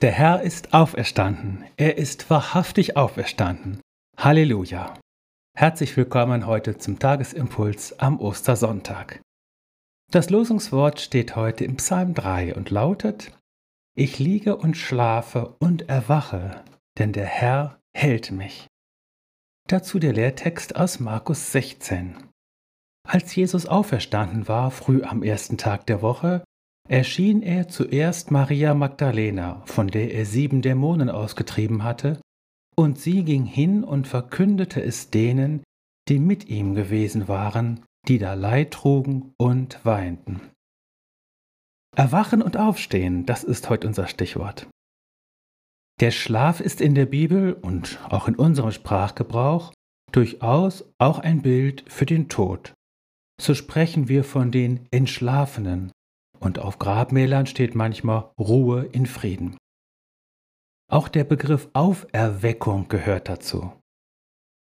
Der 0.00 0.12
Herr 0.12 0.42
ist 0.42 0.74
auferstanden. 0.74 1.64
Er 1.76 1.98
ist 1.98 2.30
wahrhaftig 2.30 2.96
auferstanden. 2.96 3.80
Halleluja. 4.16 4.94
Herzlich 5.56 5.96
willkommen 5.96 6.46
heute 6.46 6.78
zum 6.78 7.00
Tagesimpuls 7.00 7.98
am 7.98 8.20
Ostersonntag. 8.20 9.20
Das 10.12 10.30
Losungswort 10.30 11.00
steht 11.00 11.34
heute 11.34 11.64
im 11.64 11.78
Psalm 11.78 12.14
3 12.14 12.54
und 12.54 12.70
lautet, 12.70 13.36
Ich 13.96 14.20
liege 14.20 14.56
und 14.56 14.76
schlafe 14.76 15.56
und 15.58 15.88
erwache, 15.88 16.62
denn 16.98 17.12
der 17.12 17.26
Herr 17.26 17.80
hält 17.92 18.30
mich. 18.30 18.68
Dazu 19.66 19.98
der 19.98 20.12
Lehrtext 20.12 20.76
aus 20.76 21.00
Markus 21.00 21.50
16. 21.50 22.16
Als 23.02 23.34
Jesus 23.34 23.66
auferstanden 23.66 24.46
war, 24.46 24.70
früh 24.70 25.02
am 25.02 25.24
ersten 25.24 25.58
Tag 25.58 25.86
der 25.86 26.02
Woche, 26.02 26.44
erschien 26.88 27.42
er 27.42 27.68
zuerst 27.68 28.30
Maria 28.30 28.74
Magdalena, 28.74 29.62
von 29.66 29.88
der 29.88 30.12
er 30.14 30.24
sieben 30.24 30.62
Dämonen 30.62 31.10
ausgetrieben 31.10 31.84
hatte, 31.84 32.20
und 32.76 32.98
sie 32.98 33.24
ging 33.24 33.44
hin 33.44 33.84
und 33.84 34.06
verkündete 34.06 34.82
es 34.82 35.10
denen, 35.10 35.62
die 36.08 36.18
mit 36.18 36.48
ihm 36.48 36.74
gewesen 36.74 37.28
waren, 37.28 37.84
die 38.06 38.18
da 38.18 38.34
Leid 38.34 38.72
trugen 38.72 39.34
und 39.36 39.84
weinten. 39.84 40.40
Erwachen 41.96 42.42
und 42.42 42.56
aufstehen, 42.56 43.26
das 43.26 43.44
ist 43.44 43.68
heute 43.68 43.88
unser 43.88 44.06
Stichwort. 44.06 44.68
Der 46.00 46.12
Schlaf 46.12 46.60
ist 46.60 46.80
in 46.80 46.94
der 46.94 47.06
Bibel 47.06 47.52
und 47.52 47.98
auch 48.08 48.28
in 48.28 48.36
unserem 48.36 48.70
Sprachgebrauch 48.70 49.72
durchaus 50.12 50.84
auch 50.98 51.18
ein 51.18 51.42
Bild 51.42 51.84
für 51.88 52.06
den 52.06 52.28
Tod. 52.28 52.72
So 53.40 53.54
sprechen 53.54 54.08
wir 54.08 54.24
von 54.24 54.52
den 54.52 54.86
Entschlafenen, 54.90 55.90
und 56.40 56.58
auf 56.58 56.78
Grabmälern 56.78 57.46
steht 57.46 57.74
manchmal 57.74 58.30
Ruhe 58.38 58.86
in 58.92 59.06
Frieden. 59.06 59.56
Auch 60.90 61.08
der 61.08 61.24
Begriff 61.24 61.68
Auferweckung 61.74 62.88
gehört 62.88 63.28
dazu. 63.28 63.72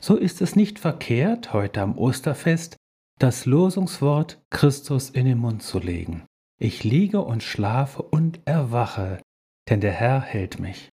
So 0.00 0.16
ist 0.16 0.42
es 0.42 0.54
nicht 0.54 0.78
verkehrt, 0.78 1.52
heute 1.52 1.80
am 1.80 1.96
Osterfest 1.96 2.76
das 3.18 3.46
Losungswort 3.46 4.42
Christus 4.50 5.08
in 5.08 5.24
den 5.24 5.38
Mund 5.38 5.62
zu 5.62 5.78
legen. 5.78 6.26
Ich 6.60 6.84
liege 6.84 7.22
und 7.22 7.42
schlafe 7.42 8.02
und 8.02 8.40
erwache, 8.44 9.22
denn 9.70 9.80
der 9.80 9.92
Herr 9.92 10.20
hält 10.20 10.58
mich. 10.58 10.90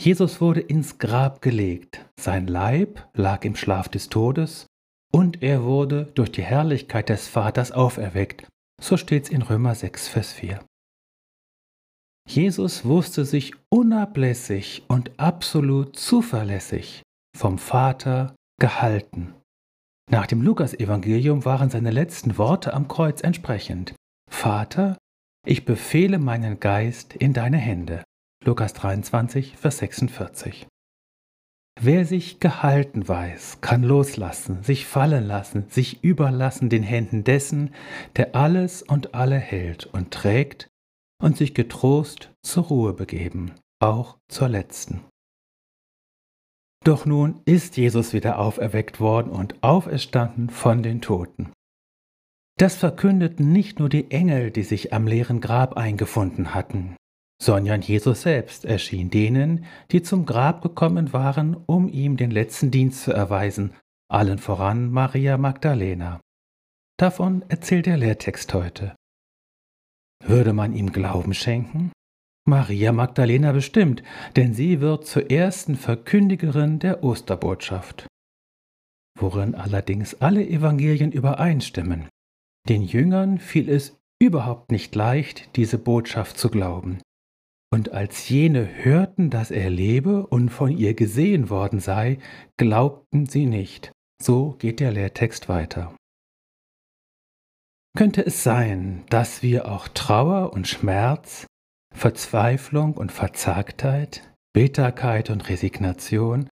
Jesus 0.00 0.40
wurde 0.40 0.60
ins 0.60 0.98
Grab 0.98 1.42
gelegt, 1.42 2.04
sein 2.18 2.46
Leib 2.46 3.08
lag 3.14 3.44
im 3.44 3.56
Schlaf 3.56 3.88
des 3.88 4.08
Todes, 4.08 4.66
und 5.12 5.42
er 5.42 5.64
wurde 5.64 6.06
durch 6.14 6.30
die 6.30 6.42
Herrlichkeit 6.42 7.08
des 7.08 7.28
Vaters 7.28 7.72
auferweckt 7.72 8.48
so 8.80 8.96
steht's 8.96 9.28
in 9.28 9.42
Römer 9.42 9.74
6, 9.74 10.08
Vers 10.08 10.32
4. 10.32 10.60
Jesus 12.28 12.84
wusste 12.84 13.24
sich 13.24 13.54
unablässig 13.70 14.82
und 14.88 15.18
absolut 15.18 15.96
zuverlässig 15.96 17.02
vom 17.36 17.58
Vater 17.58 18.34
gehalten. 18.60 19.34
Nach 20.10 20.26
dem 20.26 20.42
Lukasevangelium 20.42 21.44
waren 21.44 21.70
seine 21.70 21.90
letzten 21.90 22.38
Worte 22.38 22.74
am 22.74 22.88
Kreuz 22.88 23.22
entsprechend. 23.22 23.94
Vater, 24.30 24.98
ich 25.46 25.64
befehle 25.64 26.18
meinen 26.18 26.60
Geist 26.60 27.14
in 27.14 27.32
deine 27.32 27.58
Hände. 27.58 28.04
Lukas 28.44 28.72
23, 28.74 29.56
Vers 29.56 29.78
46. 29.78 30.66
Wer 31.80 32.04
sich 32.04 32.40
gehalten 32.40 33.06
weiß, 33.06 33.60
kann 33.60 33.84
loslassen, 33.84 34.64
sich 34.64 34.84
fallen 34.84 35.24
lassen, 35.24 35.66
sich 35.68 36.02
überlassen 36.02 36.68
den 36.70 36.82
Händen 36.82 37.22
dessen, 37.22 37.72
der 38.16 38.34
alles 38.34 38.82
und 38.82 39.14
alle 39.14 39.38
hält 39.38 39.86
und 39.86 40.10
trägt 40.10 40.68
und 41.22 41.36
sich 41.36 41.54
getrost 41.54 42.32
zur 42.42 42.64
Ruhe 42.64 42.94
begeben, 42.94 43.52
auch 43.80 44.18
zur 44.28 44.48
letzten. 44.48 45.04
Doch 46.84 47.06
nun 47.06 47.42
ist 47.44 47.76
Jesus 47.76 48.12
wieder 48.12 48.40
auferweckt 48.40 48.98
worden 48.98 49.30
und 49.30 49.62
auferstanden 49.62 50.50
von 50.50 50.82
den 50.82 51.00
Toten. 51.00 51.52
Das 52.58 52.74
verkündeten 52.74 53.52
nicht 53.52 53.78
nur 53.78 53.88
die 53.88 54.10
Engel, 54.10 54.50
die 54.50 54.64
sich 54.64 54.92
am 54.92 55.06
leeren 55.06 55.40
Grab 55.40 55.76
eingefunden 55.76 56.54
hatten, 56.54 56.96
sondern 57.40 57.82
Jesus 57.82 58.22
selbst 58.22 58.64
erschien 58.64 59.10
denen, 59.10 59.64
die 59.92 60.02
zum 60.02 60.26
Grab 60.26 60.60
gekommen 60.62 61.12
waren, 61.12 61.56
um 61.66 61.88
ihm 61.88 62.16
den 62.16 62.30
letzten 62.30 62.70
Dienst 62.70 63.04
zu 63.04 63.12
erweisen, 63.12 63.72
allen 64.10 64.38
voran 64.38 64.90
Maria 64.90 65.38
Magdalena. 65.38 66.20
Davon 66.98 67.44
erzählt 67.48 67.86
der 67.86 67.96
Lehrtext 67.96 68.52
heute. 68.54 68.96
Würde 70.24 70.52
man 70.52 70.74
ihm 70.74 70.90
Glauben 70.90 71.32
schenken? 71.32 71.92
Maria 72.44 72.92
Magdalena 72.92 73.52
bestimmt, 73.52 74.02
denn 74.34 74.54
sie 74.54 74.80
wird 74.80 75.06
zur 75.06 75.30
ersten 75.30 75.76
Verkündigerin 75.76 76.78
der 76.78 77.04
Osterbotschaft. 77.04 78.06
Worin 79.18 79.54
allerdings 79.54 80.14
alle 80.20 80.46
Evangelien 80.46 81.12
übereinstimmen. 81.12 82.08
Den 82.68 82.82
Jüngern 82.82 83.38
fiel 83.38 83.68
es 83.68 83.98
überhaupt 84.20 84.72
nicht 84.72 84.94
leicht, 84.94 85.54
diese 85.56 85.78
Botschaft 85.78 86.38
zu 86.38 86.48
glauben. 86.50 86.98
Und 87.70 87.92
als 87.92 88.28
jene 88.28 88.66
hörten, 88.84 89.28
dass 89.30 89.50
er 89.50 89.68
lebe 89.68 90.26
und 90.26 90.48
von 90.48 90.70
ihr 90.70 90.94
gesehen 90.94 91.50
worden 91.50 91.80
sei, 91.80 92.18
glaubten 92.56 93.26
sie 93.26 93.46
nicht. 93.46 93.92
So 94.22 94.52
geht 94.58 94.80
der 94.80 94.90
Lehrtext 94.90 95.48
weiter. 95.48 95.94
Könnte 97.96 98.24
es 98.24 98.42
sein, 98.42 99.04
dass 99.10 99.42
wir 99.42 99.70
auch 99.70 99.88
Trauer 99.88 100.52
und 100.52 100.66
Schmerz, 100.66 101.46
Verzweiflung 101.94 102.94
und 102.94 103.12
Verzagtheit, 103.12 104.32
Bitterkeit 104.54 105.30
und 105.30 105.48
Resignation, 105.48 106.48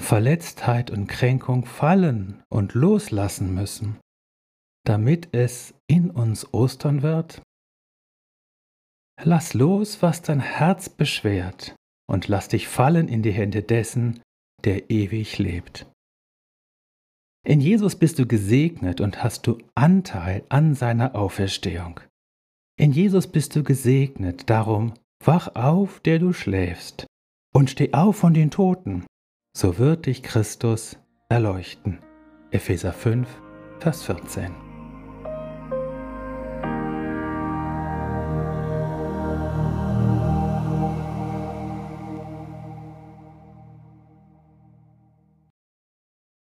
Verletztheit 0.00 0.90
und 0.90 1.06
Kränkung 1.08 1.64
fallen 1.64 2.42
und 2.48 2.74
loslassen 2.74 3.54
müssen, 3.54 3.98
damit 4.84 5.28
es 5.32 5.74
in 5.88 6.10
uns 6.10 6.52
Ostern 6.54 7.02
wird? 7.02 7.42
Lass 9.22 9.54
los, 9.54 10.02
was 10.02 10.22
dein 10.22 10.40
Herz 10.40 10.88
beschwert, 10.88 11.74
und 12.08 12.28
lass 12.28 12.48
dich 12.48 12.68
fallen 12.68 13.08
in 13.08 13.22
die 13.22 13.32
Hände 13.32 13.62
dessen, 13.62 14.20
der 14.64 14.90
ewig 14.90 15.38
lebt. 15.38 15.86
In 17.46 17.60
Jesus 17.60 17.96
bist 17.96 18.18
du 18.18 18.26
gesegnet 18.26 19.00
und 19.00 19.22
hast 19.22 19.46
du 19.46 19.58
Anteil 19.74 20.44
an 20.48 20.74
seiner 20.74 21.14
Auferstehung. 21.14 22.00
In 22.78 22.92
Jesus 22.92 23.26
bist 23.26 23.56
du 23.56 23.62
gesegnet, 23.62 24.48
darum 24.48 24.94
wach 25.24 25.54
auf, 25.54 26.00
der 26.00 26.18
du 26.18 26.32
schläfst, 26.32 27.06
und 27.54 27.70
steh 27.70 27.92
auf 27.92 28.16
von 28.16 28.34
den 28.34 28.50
Toten, 28.50 29.04
so 29.56 29.78
wird 29.78 30.06
dich 30.06 30.22
Christus 30.22 30.98
erleuchten. 31.28 31.98
Epheser 32.50 32.92
5, 32.92 33.28
Vers 33.80 34.02
14. 34.04 34.69